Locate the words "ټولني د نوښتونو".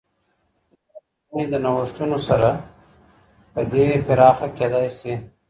1.25-2.17